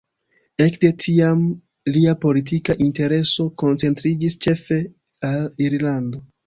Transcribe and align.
Ekde 0.63 0.89
tiam 1.03 1.43
lia 1.97 2.15
politika 2.25 2.79
intereso 2.89 3.49
koncentriĝis 3.65 4.39
ĉefe 4.47 4.83
al 5.33 5.51
Irlando. 5.71 6.31